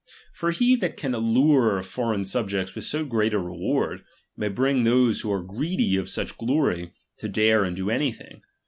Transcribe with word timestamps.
For 0.33 0.49
he 0.49 0.75
that 0.77 0.97
can 0.97 1.13
allure 1.13 1.83
foreign 1.83 2.25
subjects 2.25 2.73
with 2.73 2.85
so 2.85 3.05
great 3.05 3.35
a 3.35 3.39
reward, 3.39 4.03
may 4.35 4.47
bring 4.47 4.83
those 4.83 5.21
who 5.21 5.31
are 5.31 5.43
greedy 5.43 5.95
of 5.95 6.09
such 6.09 6.39
glory, 6.39 6.93
to 7.19 7.29
dare 7.29 7.63
and 7.63 7.75
do 7.75 7.91
anything. 7.91 8.41